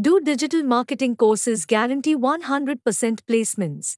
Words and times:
Do 0.00 0.20
digital 0.20 0.62
marketing 0.62 1.16
courses 1.16 1.66
guarantee 1.66 2.14
100% 2.14 2.82
placements? 3.28 3.96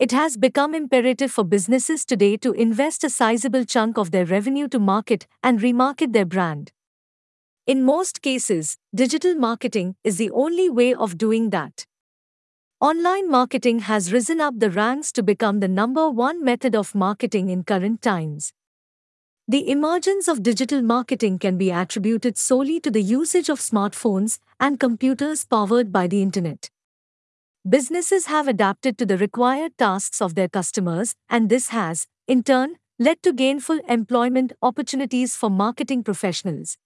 It 0.00 0.10
has 0.10 0.36
become 0.36 0.74
imperative 0.74 1.30
for 1.30 1.44
businesses 1.44 2.04
today 2.04 2.36
to 2.38 2.50
invest 2.50 3.04
a 3.04 3.10
sizable 3.10 3.64
chunk 3.64 3.98
of 3.98 4.10
their 4.10 4.24
revenue 4.24 4.66
to 4.66 4.80
market 4.80 5.28
and 5.44 5.60
remarket 5.60 6.12
their 6.12 6.24
brand. 6.24 6.72
In 7.68 7.84
most 7.84 8.20
cases, 8.20 8.78
digital 8.92 9.36
marketing 9.36 9.94
is 10.02 10.16
the 10.16 10.32
only 10.32 10.68
way 10.68 10.92
of 10.92 11.16
doing 11.16 11.50
that. 11.50 11.86
Online 12.80 13.30
marketing 13.30 13.78
has 13.78 14.12
risen 14.12 14.40
up 14.40 14.58
the 14.58 14.70
ranks 14.70 15.12
to 15.12 15.22
become 15.22 15.60
the 15.60 15.68
number 15.68 16.10
one 16.10 16.42
method 16.42 16.74
of 16.74 16.96
marketing 16.96 17.48
in 17.48 17.62
current 17.62 18.02
times. 18.02 18.52
The 19.48 19.70
emergence 19.70 20.26
of 20.26 20.42
digital 20.42 20.82
marketing 20.82 21.38
can 21.38 21.56
be 21.56 21.70
attributed 21.70 22.36
solely 22.36 22.80
to 22.80 22.90
the 22.90 23.00
usage 23.00 23.48
of 23.48 23.60
smartphones 23.60 24.40
and 24.58 24.80
computers 24.80 25.44
powered 25.44 25.92
by 25.92 26.08
the 26.08 26.20
Internet. 26.20 26.68
Businesses 27.68 28.26
have 28.26 28.48
adapted 28.48 28.98
to 28.98 29.06
the 29.06 29.16
required 29.16 29.78
tasks 29.78 30.20
of 30.20 30.34
their 30.34 30.48
customers, 30.48 31.14
and 31.28 31.48
this 31.48 31.68
has, 31.68 32.08
in 32.26 32.42
turn, 32.42 32.78
led 32.98 33.22
to 33.22 33.32
gainful 33.32 33.78
employment 33.88 34.52
opportunities 34.62 35.36
for 35.36 35.48
marketing 35.48 36.02
professionals. 36.02 36.76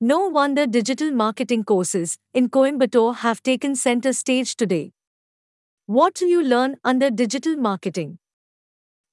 No 0.00 0.28
wonder 0.28 0.68
digital 0.68 1.10
marketing 1.10 1.64
courses 1.64 2.18
in 2.32 2.50
Coimbatore 2.50 3.16
have 3.16 3.42
taken 3.42 3.74
center 3.74 4.12
stage 4.12 4.54
today. 4.54 4.92
What 5.86 6.14
do 6.14 6.26
you 6.26 6.40
learn 6.40 6.76
under 6.84 7.10
digital 7.10 7.56
marketing? 7.56 8.18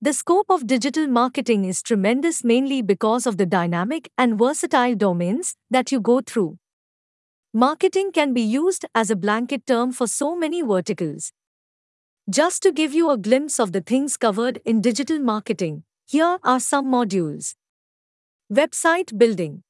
The 0.04 0.14
scope 0.14 0.50
of 0.50 0.66
digital 0.66 1.05
marketing 1.05 1.64
is 1.66 1.84
tremendous 1.84 2.44
mainly 2.44 2.82
because 2.82 3.28
of 3.28 3.38
the 3.38 3.46
dynamic 3.46 4.10
and 4.18 4.36
versatile 4.36 4.96
domains 4.96 5.55
that 5.70 5.91
you 5.91 6.00
go 6.00 6.22
through. 6.22 6.58
Marketing 7.54 8.12
can 8.12 8.34
be 8.34 8.41
used 8.41 8.84
as 8.96 9.12
a 9.12 9.16
blanket 9.16 9.68
term 9.68 9.91
for 9.91 10.08
so 10.08 10.36
many 10.36 10.64
verticals. 10.64 11.34
Just 12.27 12.63
to 12.63 12.72
give 12.72 12.96
you 12.96 13.12
a 13.12 13.18
glimpse 13.18 13.60
of 13.60 13.74
the 13.74 13.82
things 13.82 14.18
covered 14.18 14.60
in 14.66 14.82
digital 14.82 15.20
marketing, 15.20 15.84
here 16.07 16.40
are 16.44 16.60
some 16.60 16.88
modules 16.88 17.54
Website 18.52 19.16
building, 19.20 19.62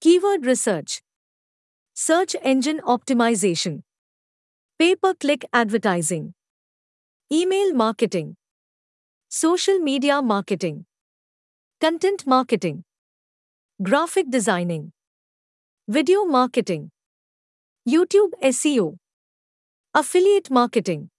Keyword 0.00 0.46
research, 0.46 1.02
Search 1.92 2.34
engine 2.42 2.80
optimization, 2.80 3.82
Pay 4.78 4.96
per 4.96 5.12
click 5.12 5.44
advertising, 5.52 6.32
Email 7.30 7.74
marketing. 7.74 8.36
Social 9.36 9.80
media 9.80 10.22
marketing, 10.22 10.86
content 11.80 12.24
marketing, 12.24 12.84
graphic 13.82 14.30
designing, 14.30 14.92
video 15.88 16.24
marketing, 16.24 16.92
YouTube 17.84 18.30
SEO, 18.40 18.96
affiliate 19.92 20.52
marketing, 20.52 21.10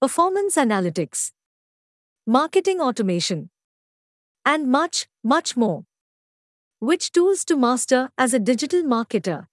performance 0.00 0.56
analytics, 0.56 1.30
marketing 2.26 2.80
automation, 2.80 3.48
and 4.44 4.66
much, 4.66 5.06
much 5.22 5.56
more. 5.56 5.84
Which 6.80 7.12
tools 7.12 7.44
to 7.44 7.56
master 7.56 8.10
as 8.18 8.34
a 8.34 8.40
digital 8.40 8.82
marketer? 8.82 9.46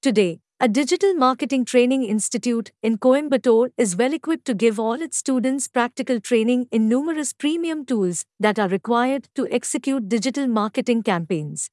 Today, 0.00 0.40
a 0.60 0.66
digital 0.66 1.14
marketing 1.14 1.64
training 1.64 2.02
institute 2.02 2.72
in 2.82 2.98
Coimbatore 2.98 3.70
is 3.76 3.94
well 3.94 4.12
equipped 4.12 4.44
to 4.44 4.54
give 4.54 4.80
all 4.80 5.00
its 5.00 5.16
students 5.16 5.68
practical 5.68 6.18
training 6.18 6.66
in 6.72 6.88
numerous 6.88 7.32
premium 7.32 7.84
tools 7.86 8.24
that 8.40 8.58
are 8.58 8.66
required 8.66 9.28
to 9.36 9.46
execute 9.52 10.08
digital 10.08 10.48
marketing 10.48 11.04
campaigns. 11.04 11.70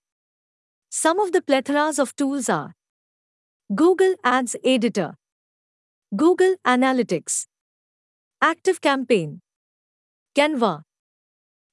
Some 0.91 1.19
of 1.19 1.31
the 1.31 1.41
plethoras 1.41 1.97
of 1.97 2.15
tools 2.15 2.47
are 2.47 2.75
Google 3.73 4.13
Ads 4.23 4.55
Editor, 4.63 5.15
Google 6.15 6.53
Analytics, 6.63 7.47
Active 8.39 8.81
Campaign, 8.81 9.41
Canva, 10.37 10.83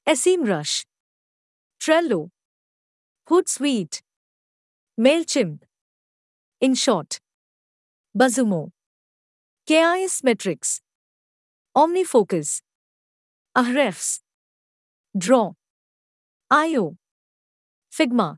SEMrush, 0.09 0.87
Trello, 1.79 2.31
Hootsuite, 3.29 4.01
MailChimp. 4.99 5.59
In 6.63 6.77
short, 6.77 7.19
BuzzSumo, 8.17 8.71
Kissmetrics, 9.69 10.81
OmniFocus, 11.77 12.61
Ahrefs, 13.59 14.21
Draw, 15.19 15.55
IO, 16.53 16.97
Figma, 17.93 18.37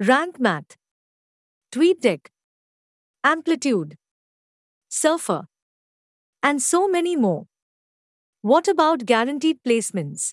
Rank 0.00 0.40
Math, 0.40 0.78
TweetDeck, 1.70 2.28
Amplitude, 3.22 3.98
Surfer, 4.88 5.48
and 6.42 6.62
so 6.62 6.88
many 6.88 7.14
more. 7.14 7.44
What 8.40 8.68
about 8.68 9.04
guaranteed 9.04 9.58
placements? 9.62 10.32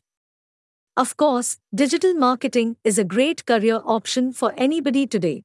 Of 0.96 1.18
course, 1.18 1.58
digital 1.74 2.14
marketing 2.14 2.78
is 2.86 2.98
a 2.98 3.04
great 3.04 3.46
career 3.46 3.82
option 3.84 4.32
for 4.32 4.54
anybody 4.56 5.06
today. 5.06 5.44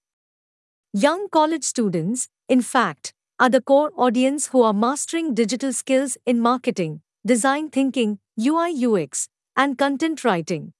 Young 0.92 1.28
college 1.28 1.62
students, 1.62 2.28
in 2.48 2.62
fact, 2.62 3.14
are 3.38 3.48
the 3.48 3.60
core 3.60 3.92
audience 3.96 4.48
who 4.48 4.62
are 4.62 4.72
mastering 4.72 5.34
digital 5.34 5.72
skills 5.72 6.18
in 6.26 6.40
marketing, 6.40 7.00
design 7.24 7.70
thinking, 7.70 8.18
UI 8.36 8.74
UX, 8.84 9.28
and 9.56 9.78
content 9.78 10.24
writing. 10.24 10.72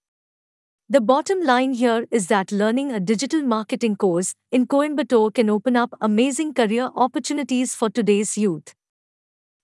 The 0.88 1.00
bottom 1.00 1.44
line 1.44 1.74
here 1.74 2.08
is 2.10 2.26
that 2.26 2.50
learning 2.50 2.90
a 2.90 2.98
digital 2.98 3.42
marketing 3.42 3.94
course 3.94 4.34
in 4.50 4.66
Coimbatore 4.66 5.32
can 5.32 5.48
open 5.48 5.76
up 5.76 5.94
amazing 6.00 6.54
career 6.54 6.90
opportunities 6.96 7.76
for 7.76 7.88
today's 7.88 8.36
youth. 8.36 8.74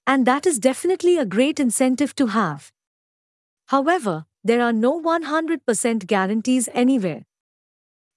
And 0.07 0.29
that 0.29 0.47
is 0.47 0.61
definitely 0.61 1.19
a 1.19 1.27
great 1.27 1.59
incentive 1.59 2.15
to 2.15 2.29
have. 2.29 2.71
However, 3.67 4.27
there 4.45 4.63
are 4.63 4.73
no 4.73 5.03
100% 5.03 6.07
guarantees 6.07 6.69
anywhere. 6.73 7.25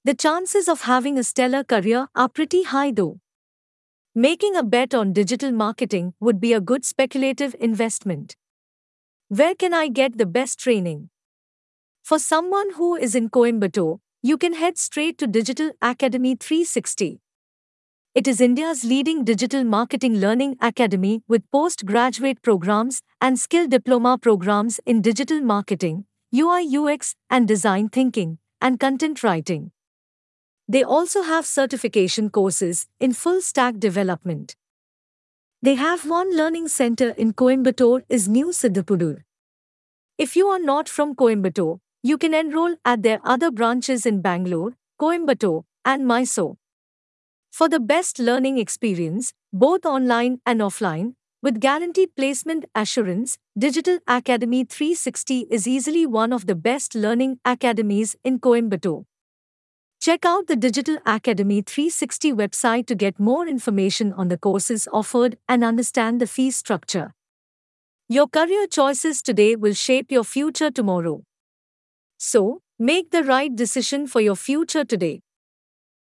The 0.06 0.14
chances 0.14 0.70
of 0.70 0.84
having 0.84 1.18
a 1.18 1.24
stellar 1.26 1.64
career 1.64 2.08
are 2.16 2.30
pretty 2.30 2.64
high 2.64 2.92
though. 2.92 3.20
Making 4.16 4.56
a 4.56 4.64
bet 4.64 4.94
on 4.94 5.12
digital 5.12 5.52
marketing 5.52 6.14
would 6.22 6.40
be 6.40 6.54
a 6.54 6.62
good 6.62 6.86
speculative 6.86 7.54
investment. 7.60 8.38
Where 9.28 9.56
can 9.56 9.74
I 9.74 9.90
get 9.90 10.18
the 10.18 10.26
best 10.26 10.58
training? 10.58 11.10
For 12.02 12.18
someone 12.18 12.72
who 12.76 12.96
is 12.96 13.14
in 13.14 13.30
Coimbatore, 13.30 14.00
you 14.22 14.38
can 14.38 14.54
head 14.54 14.78
straight 14.78 15.18
to 15.18 15.28
Digital 15.28 15.72
Academy 15.82 16.36
360. 16.36 17.20
It 18.16 18.28
is 18.28 18.40
India's 18.40 18.86
leading 18.86 19.26
digital 19.26 19.66
marketing 19.66 20.16
learning 20.16 20.58
academy 20.62 21.24
with 21.28 21.44
postgraduate 21.52 22.42
programs 22.42 23.02
and 23.20 23.38
skill 23.38 23.68
diploma 23.68 24.18
programs 24.18 24.80
in 24.86 25.02
digital 25.02 25.42
marketing, 25.42 26.06
UI 26.34 26.66
UX 26.76 27.16
and 27.30 27.48
design 27.48 27.90
thinking, 27.90 28.40
and 28.62 28.80
content 28.80 29.24
writing. 29.24 29.72
They 30.72 30.84
also 30.84 31.24
have 31.24 31.48
certification 31.48 32.30
courses 32.30 32.86
in 33.00 33.14
full 33.14 33.42
stack 33.42 33.80
development. 33.80 34.56
They 35.64 35.74
have 35.74 36.08
one 36.08 36.38
learning 36.38 36.68
center 36.68 37.10
in 37.18 37.34
Coimbatore 37.34 38.04
is 38.08 38.30
New 38.30 38.50
Siddhapudur. 38.50 39.24
If 40.20 40.36
you 40.36 40.46
are 40.48 40.60
not 40.60 40.88
from 40.88 41.16
Coimbatore, 41.16 41.80
you 42.04 42.20
can 42.20 42.36
enroll 42.36 42.76
at 42.86 43.02
their 43.02 43.20
other 43.24 43.50
branches 43.50 44.06
in 44.06 44.22
Bangalore, 44.22 44.74
Coimbatore, 45.02 45.64
and 45.84 46.06
Mysore. 46.06 46.58
For 47.52 47.68
the 47.68 47.80
best 47.80 48.20
learning 48.20 48.60
experience, 48.60 49.34
both 49.52 49.88
online 49.88 50.40
and 50.46 50.62
offline, 50.62 51.16
with 51.42 51.60
guaranteed 51.60 52.16
placement 52.16 52.66
assurance, 52.76 53.40
Digital 53.58 53.98
Academy 54.08 54.66
360 54.66 55.48
is 55.50 55.68
easily 55.68 56.06
one 56.06 56.32
of 56.32 56.46
the 56.46 56.54
best 56.54 56.94
learning 56.94 57.40
academies 57.44 58.16
in 58.24 58.40
Coimbatore. 58.40 59.06
Check 60.10 60.26
out 60.26 60.48
the 60.48 60.56
Digital 60.56 60.98
Academy 61.06 61.62
360 61.62 62.34
website 62.34 62.88
to 62.88 62.96
get 62.96 63.20
more 63.20 63.48
information 63.48 64.12
on 64.14 64.28
the 64.28 64.40
courses 64.40 64.88
offered 64.92 65.38
and 65.48 65.64
understand 65.64 66.20
the 66.20 66.26
fee 66.26 66.50
structure. 66.50 67.14
Your 68.08 68.26
career 68.28 68.66
choices 68.66 69.22
today 69.22 69.56
will 69.56 69.76
shape 69.76 70.12
your 70.12 70.24
future 70.24 70.72
tomorrow. 70.72 71.22
So, 72.18 72.64
make 72.80 73.12
the 73.12 73.24
right 73.24 73.56
decision 73.56 74.08
for 74.08 74.20
your 74.20 74.36
future 74.36 74.84
today. 74.84 75.22